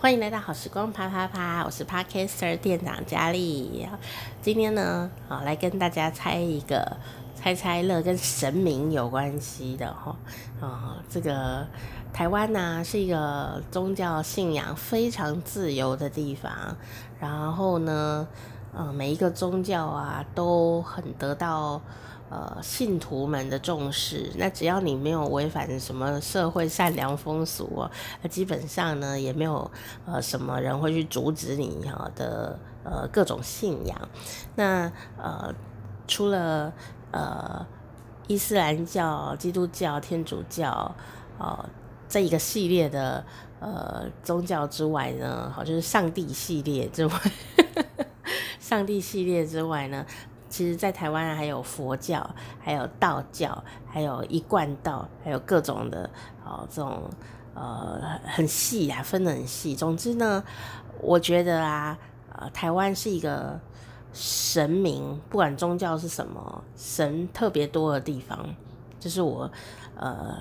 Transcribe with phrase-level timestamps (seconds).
[0.00, 3.84] 欢迎来到好时光啪啪啪，我是 Podcaster 店长佳丽。
[4.40, 6.96] 今天呢，好来跟大家猜一个
[7.34, 10.14] 猜猜乐，跟神明有关系的哈。
[10.60, 11.66] 啊，这个
[12.12, 16.52] 台湾呢是一个宗教信仰非常自由的地方，
[17.18, 18.28] 然后呢，
[18.72, 21.80] 呃，每一个宗教啊都很得到。
[22.30, 27.90] 呃，信徒们的重视，那只要你没有违反什么社会善良风俗哦，
[28.20, 29.70] 那基本上呢也没有
[30.04, 31.80] 呃什么人会去阻止你
[32.14, 34.08] 的呃各种信仰。
[34.56, 35.54] 那呃
[36.06, 36.70] 除了
[37.12, 37.66] 呃
[38.26, 40.94] 伊斯兰教、基督教、天主教
[41.38, 41.66] 呃
[42.10, 43.24] 这一个系列的
[43.58, 47.14] 呃宗教之外呢，好就是上帝系列之外，
[48.60, 50.04] 上帝系列之外呢。
[50.48, 56.08] 其实，在台湾还有佛教，还有道教，还有一贯道，还有各种的
[56.44, 57.02] 哦，这种
[57.54, 59.76] 呃很细啊，分得很细。
[59.76, 60.42] 总之呢，
[61.00, 61.98] 我觉得啊，
[62.32, 63.60] 呃，台湾是一个
[64.12, 68.38] 神明，不管宗教是什么，神特别多的地方，
[68.98, 69.50] 就是我
[69.96, 70.34] 呃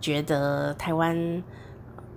[0.00, 1.42] 觉得台湾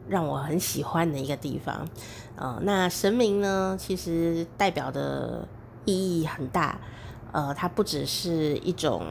[0.07, 1.87] 让我很喜欢的一个地方。
[2.35, 5.47] 呃，那神明呢，其实代表的
[5.85, 6.79] 意义很大。
[7.31, 9.05] 呃，它不只是一种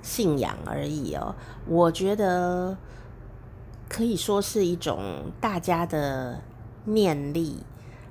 [0.00, 1.34] 信仰而已哦，
[1.66, 2.76] 我觉得
[3.88, 6.40] 可以说是一种大家的
[6.86, 7.62] 念力，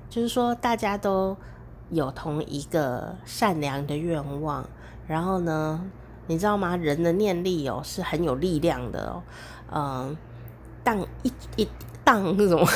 [0.08, 1.36] 就是说大家都
[1.90, 4.64] 有同一个善良的愿望，
[5.06, 5.84] 然后呢，
[6.28, 6.76] 你知道吗？
[6.76, 9.22] 人的念力哦是很有力量的哦，
[9.72, 10.16] 嗯、
[10.84, 11.68] 当一一
[12.04, 12.66] 当那种。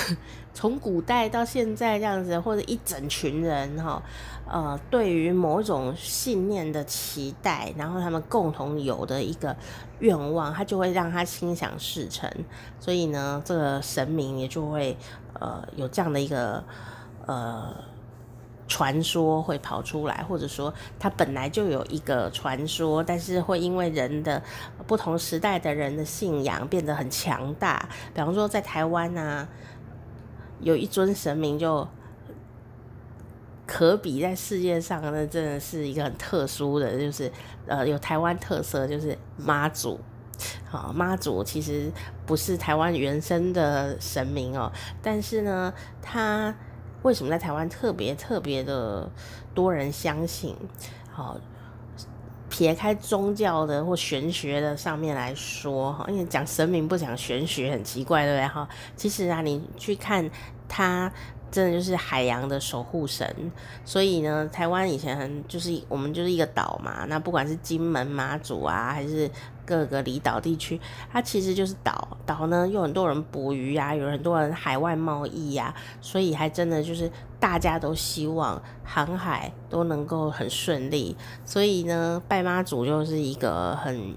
[0.56, 4.02] 从古代到现在这样子，或者一整群人哈，
[4.50, 9.54] 呃，对于某种信念的期待，然后他们共同有的一个
[9.98, 12.26] 愿望，他就会让他心想事成。
[12.80, 14.96] 所以呢，这个神明也就会
[15.34, 16.64] 呃有这样的一个
[17.26, 17.76] 呃
[18.68, 24.42] 传说会跑出来，或者说他本来就有一个传说，但是会因为人的
[24.86, 27.88] 不同时代的人的信仰变得很强大。
[28.14, 29.48] 比方说在台湾啊。
[30.62, 31.86] 有一尊神明就
[33.66, 37.30] 可比在世界上，那真的是一个很特殊的，就是
[37.66, 40.00] 呃有台湾特色，就是妈祖。
[40.64, 41.92] 好，妈祖其实
[42.24, 46.54] 不是台湾原生的神明哦，但是呢，他
[47.02, 49.10] 为什么在台湾特别特别的
[49.54, 50.56] 多人相信？
[51.10, 51.38] 好。
[52.48, 58.46] 撇开宗教的或玄学的上面来说，哈，因为讲神明不讲玄学很奇怪，对不对？
[58.46, 60.30] 哈，其实啊，你去看
[60.68, 61.12] 他，
[61.50, 63.52] 真的就是海洋的守护神。
[63.84, 69.28] 所以呢，台湾以前很就是我们就是一个岛嘛，那不管是金门、马祖啊，还是
[69.66, 70.80] 各个离岛地区，
[71.12, 72.16] 它其实就是岛。
[72.24, 77.10] 岛呢，有很多人捕鱼啊，有很多人海外贸易呀，所以还真的就是。
[77.38, 84.16] 大家都希望航海都能够很顺利，所以呢，拜妈祖就是一个很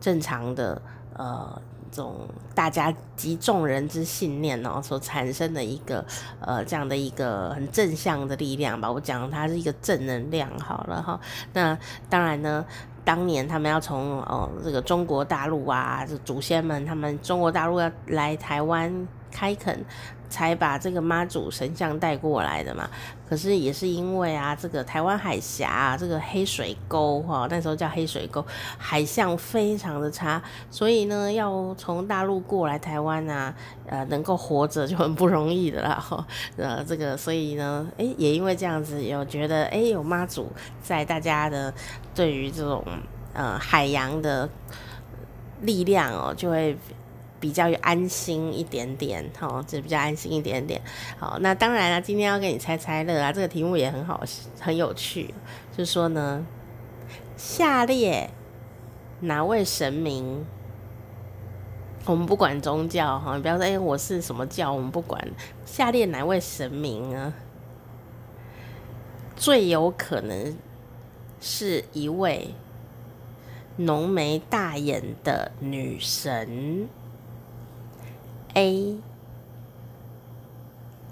[0.00, 0.82] 正常的
[1.14, 6.04] 呃，这种大家集众人之信念哦所产生的一个
[6.40, 8.90] 呃这样的一个很正向的力量吧。
[8.90, 11.18] 我讲它是一个正能量好了哈。
[11.52, 11.78] 那
[12.10, 12.66] 当然呢，
[13.06, 18.92] 当年他们要从哦这个中国大陆啊，这祖先们他们中国大陆要来台湾
[19.30, 19.84] 开垦。
[20.28, 22.90] 才把这个妈祖神像带过来的嘛，
[23.28, 28.44] 可是也是因为啊，这个台湾海峡啊，这个黑水沟哈，那时候叫黑水沟，
[28.76, 33.54] 海象非常的差，所以呢，要从大陆过来台湾啊，
[33.86, 36.26] 呃，能够活着就很不容易的啦哈，
[36.56, 40.50] 呃，这个所以呢，诶，也因为这样子，有觉得诶，有妈祖
[40.82, 41.72] 在大家的
[42.16, 42.84] 对于这种
[43.32, 44.48] 呃海洋的
[45.60, 46.76] 力量哦，就会。
[47.38, 50.80] 比较安心一点点，哈，就比较安心一点点。
[51.18, 54.22] 好，那当然了，今天要给你猜猜乐啊，这个题目也很好，
[54.60, 55.34] 很有趣。
[55.76, 56.46] 就是说呢，
[57.36, 58.30] 下列
[59.20, 60.44] 哪位神明，
[62.06, 65.22] 我们不管宗教哈，你不要说哎，我是什么教，我们不管。
[65.64, 67.34] 下列哪位神明呢，
[69.36, 70.56] 最有可能
[71.40, 72.54] 是一位
[73.76, 76.88] 浓眉大眼的女神
[78.56, 78.96] ？A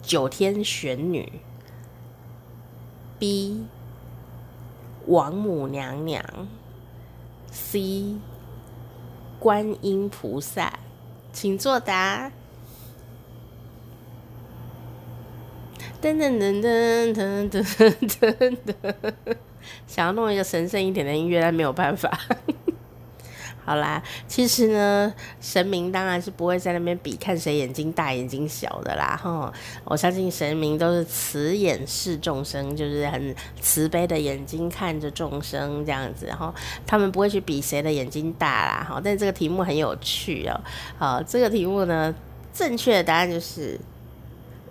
[0.02, 1.30] 九天玄女
[3.18, 3.66] ，B
[5.06, 6.24] 王母娘娘
[7.50, 8.16] ，C
[9.38, 10.72] 观音菩萨，
[11.34, 12.32] 请作答。
[16.00, 19.14] 噔噔噔噔噔噔噔噔，
[19.86, 22.18] 想要弄一个神圣一点的音乐，但没有办法。
[23.64, 29.52] 好啦，其实呢，神明当然是不会在那边比看谁眼睛大眼睛小的啦，哈！
[29.84, 36.54] 我相信神明都是慈眼视众生，就是很慈悲的眼睛看着众生这样子，哈，
[36.86, 39.00] 他们不会去比谁的眼睛大啦，哈！
[39.02, 40.60] 但这个题目很有趣哦，
[40.98, 42.14] 好，这个题目呢，
[42.52, 43.80] 正确的答案就是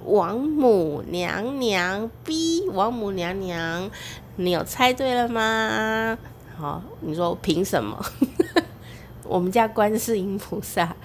[0.05, 3.89] 王母娘娘 B，王母娘娘，
[4.35, 6.15] 你有猜对了吗？
[6.55, 7.99] 好，你说凭什么？
[9.25, 10.95] 我们家观世音菩萨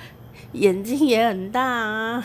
[0.52, 2.24] 眼睛也很大啊，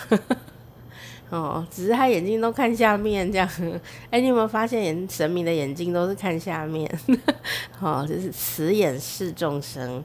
[1.30, 3.48] 哦，只是他眼睛都看下面这样。
[4.10, 6.90] 哎，你有没有发现，神明的眼睛都是看下面？
[7.80, 10.04] 哦，就是慈眼视众生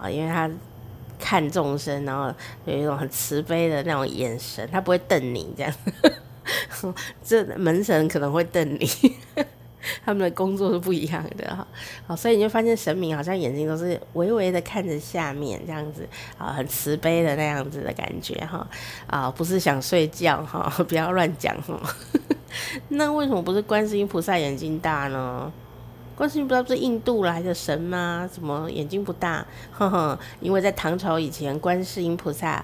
[0.00, 0.50] 啊，因为他
[1.18, 2.34] 看众生，然后
[2.64, 5.72] 有一种很慈悲的那种眼神，他不会瞪你这样。
[7.22, 8.88] 这门神可能会瞪你。
[10.04, 11.66] 他们的工作是不一样的哈，
[12.06, 16.06] 好，所以你就发现神明好像眼睛都是微微的看着下面这样子
[16.38, 18.66] 啊，很慈悲的那样子的感觉哈，
[19.06, 21.80] 啊，不是想睡觉哈， 不要乱讲哈。
[22.88, 25.50] 那为什么不是观世音菩萨眼睛大呢？
[26.16, 28.28] 观世音菩萨不是印度来的神吗？
[28.30, 29.46] 怎么眼睛不大？
[29.70, 32.62] 呵呵，因为在唐朝以前，观世音菩萨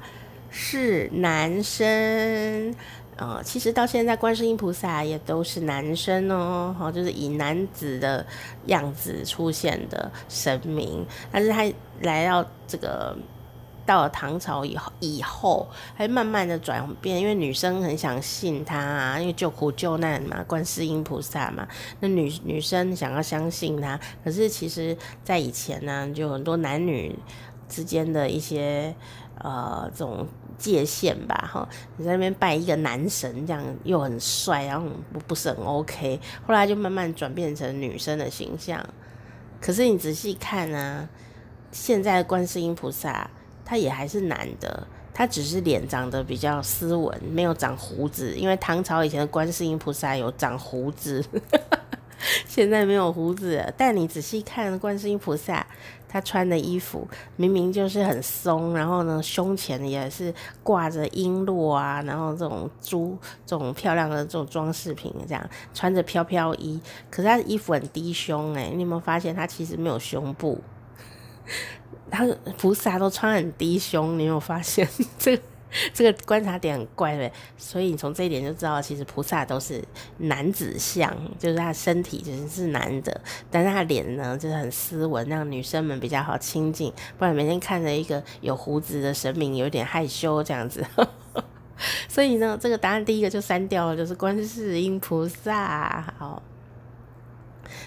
[0.51, 2.75] 是男生。
[3.19, 8.25] 呃，其实到现在，观世音菩萨也都是男生哦，就是以男子的
[8.67, 11.03] 样子出现的神明。
[11.33, 11.65] 但是他
[12.03, 13.17] 来到这个
[13.87, 21.67] 到了唐朝以后，以后还慢慢的转变，因为女生很想信他啊，因为救苦救难嘛，观世音菩萨嘛，
[22.01, 23.99] 那女女生想要相信他。
[24.23, 27.19] 可是其实，在以前呢，就很多男女
[27.67, 28.95] 之间的一些
[29.39, 30.27] 呃这种。
[30.59, 38.85] 界限吧，哈，你在那边拜一个男神，这样又很帅，然后不不是很 OK，后来就慢慢转变成女生的形象。
[39.61, 41.09] 可是你仔细看啊，
[41.73, 43.31] 现在的观世音菩萨
[43.65, 51.25] 他也还是男的，他只是脸长得比较斯文，没有长胡子，因为唐朝以前的观世音菩萨有长胡子。
[52.49, 55.67] 现在没有胡子，但你仔细看观世音菩萨，
[56.09, 60.33] 他穿的衣服明明就是很松，然后呢，胸前也是
[60.63, 70.61] 挂着璎珞啊，然后这种珠、这种漂亮的这种装饰品，这样穿着飘飘衣，可是他的衣服很低胸哎，你有没有发现他其实没有胸部？
[72.11, 72.25] 他
[72.57, 74.89] 菩萨都穿很低胸，你有没有发现
[75.19, 75.39] 这？
[75.93, 79.83] 这个观察点很怪的，所以你从这一点就知道，其实菩萨都是
[80.19, 83.21] 男子相，就是他身体就是是男的，
[83.51, 90.85] 但是他脸呢就是很斯文，让女生们比较好亲近，不然每天看着一个有胡子的神明，有点害羞这样子。
[92.09, 96.15] 所以呢，这个答案第一个就删掉了，就是观世音菩萨。
[96.19, 96.43] 好，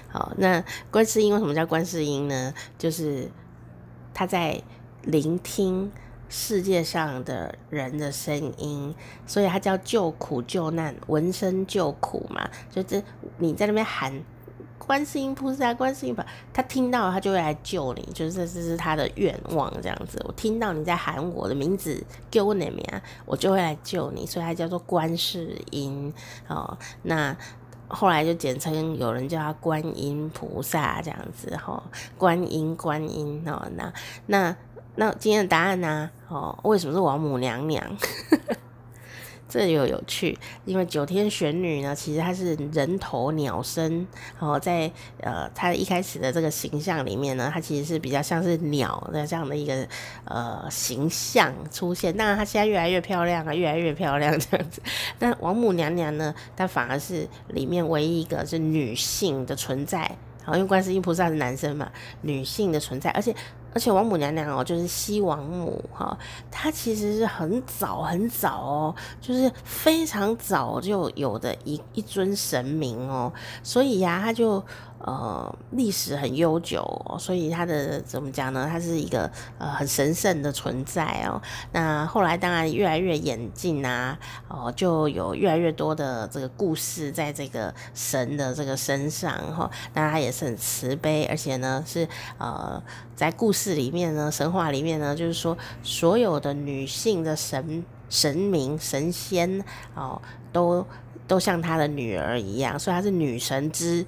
[0.09, 2.53] 好，那观世音为什么叫观世音呢？
[2.77, 3.29] 就是
[4.13, 4.61] 他在
[5.01, 5.91] 聆听。
[6.29, 8.93] 世界上的人的声音，
[9.25, 12.47] 所以他叫救苦救难，闻声救苦嘛。
[12.69, 13.03] 就是
[13.39, 14.13] 你在那边喊
[14.77, 20.23] 观世音菩萨，观世音菩萨，他听到他就会来救你，就是这是他的愿望这样子。
[20.27, 22.85] 我听到你在喊我的名字，叫我哪名，
[23.25, 26.13] 我就会来救你，所以他叫做观世音
[26.47, 26.77] 哦。
[27.01, 27.35] 那
[27.87, 31.81] 后来就简称有人叫他观音菩萨这样子哈，
[32.19, 33.91] 观音观音哦，那
[34.27, 34.55] 那。
[34.95, 37.83] 那今天的答案呢、哦，为什么是王母娘娘？
[39.47, 44.05] 这又有趣，因为九天玄女呢，其实她是人头鸟身。
[44.37, 49.87] 哦，在呃，她一开始的这个形象里面呢，她其实是比较像是鸟的这样的一个
[50.25, 52.15] 呃形象出现。
[52.15, 54.83] 当然，她现在越来越漂亮啊，越来越漂亮这样子。
[55.17, 60.15] 但王母娘娘呢，她反而是里面唯一一个是女性的存在。
[60.43, 63.35] 好，因为观世音菩萨是男生嘛，女性的存在，而且。
[63.73, 66.17] 而且王母娘娘哦，就是西王母哈，
[66.49, 73.31] 她其实是很早很早哦，就是非常早就有的一一尊神明哦，
[73.63, 74.63] 所以呀，她就。
[74.99, 78.67] 呃，历史很悠久，哦，所以它的怎么讲呢？
[78.69, 81.41] 它是一个呃很神圣的存在哦。
[81.71, 89.71] 那后来当然越来越演进啊，哦，就有越来越多的这个故事在这个神的这个身上哈，哦。
[89.93, 92.05] 那他也是很慈悲，而且呢是
[92.37, 92.81] 呃
[93.15, 99.63] 在故事里面呢，神话里面呢，就是说所有的女性的神神明神仙
[99.95, 100.85] 哦都。
[101.29, 104.03] 都像他的女儿一样，所以他是女神之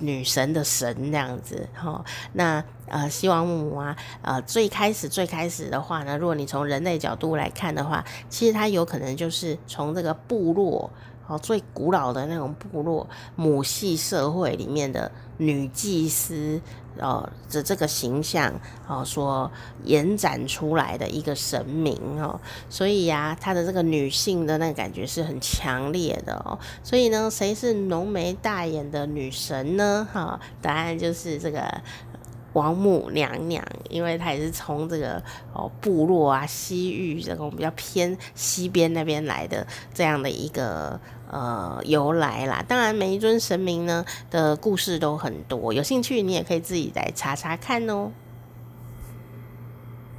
[0.00, 2.04] 女神的神这样子哈。
[2.32, 10.90] 那呃，西王母啊，呃，最开始最开始的话呢，如果你从人类角度来看的话，其实他有可能就是从这个部落
[11.30, 16.60] 哦，最古老的那种部落母系社会里面的女祭司
[16.98, 18.52] 哦的这个形象
[18.88, 19.48] 哦，所
[19.84, 26.58] 延展出来的一个神明哦，所以呀，她的这个女性的那个感觉是很强烈的哦。
[26.82, 30.08] 所以呢，谁是浓眉大眼的女神呢？
[30.12, 31.80] 哈，答案就是这个。
[32.52, 42.64] 王母娘娘，因为她也是从这个哦部落啊西域这种比较偏西边那边来的这样的一个呃由来啦。
[42.66, 48.10] 当然，每一尊神明呢的故事都很多，有兴趣你也可以自己来查查看哦。